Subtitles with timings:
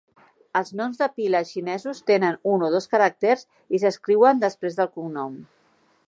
[0.59, 3.45] Els noms de pila xinesos tenen un o dos caràcters
[3.79, 5.37] i s'escriuen després del cognom.